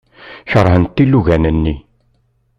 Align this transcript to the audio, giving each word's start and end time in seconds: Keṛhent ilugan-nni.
Keṛhent 0.51 1.01
ilugan-nni. 1.03 1.75